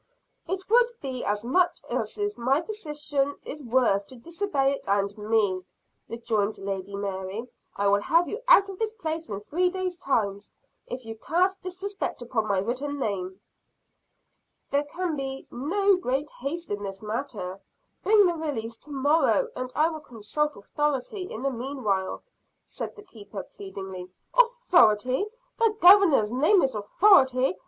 "It 0.47 0.67
would 0.67 0.89
be 0.99 1.23
as 1.23 1.45
much 1.45 1.79
as 1.91 2.35
my 2.35 2.59
position 2.59 3.35
is 3.43 3.61
worth 3.61 4.07
to 4.07 4.15
disobey 4.15 4.71
it 4.73 4.83
and 4.87 5.15
me!" 5.15 5.63
rejoined 6.09 6.57
Lady 6.57 6.95
Mary. 6.95 7.47
"I 7.75 7.87
will 7.87 8.01
have 8.01 8.27
you 8.27 8.41
out 8.47 8.67
of 8.67 8.79
this 8.79 8.93
place 8.93 9.29
in 9.29 9.41
three 9.41 9.69
days' 9.69 9.97
time, 9.97 10.41
if 10.87 11.05
you 11.05 11.15
cast 11.17 11.61
disrespect 11.61 12.23
upon 12.23 12.47
my 12.47 12.57
written 12.57 12.97
name." 12.97 13.41
"There 14.71 14.85
can 14.85 15.15
be 15.15 15.45
no 15.51 15.97
great 15.97 16.31
haste 16.31 16.71
in 16.71 16.81
this 16.81 17.03
matter. 17.03 17.59
Bring 18.01 18.25
the 18.25 18.33
release 18.33 18.77
tomorrow, 18.77 19.49
and 19.55 19.71
I 19.75 19.89
will 19.89 19.99
consult 20.01 20.55
authority 20.55 21.31
in 21.31 21.43
the 21.43 21.51
meanwhile," 21.51 22.23
said 22.63 22.95
the 22.95 23.03
keeper 23.03 23.43
pleadingly. 23.43 24.09
"Authority? 24.33 25.27
The 25.59 25.75
Governor's 25.79 26.31
name 26.31 26.63
is 26.63 26.73
authority! 26.73 27.59